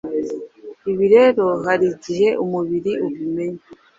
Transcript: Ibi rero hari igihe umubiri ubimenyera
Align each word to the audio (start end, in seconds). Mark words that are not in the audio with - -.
Ibi 0.91 1.05
rero 1.15 1.45
hari 1.65 1.85
igihe 1.93 2.29
umubiri 2.43 2.91
ubimenyera 3.07 3.63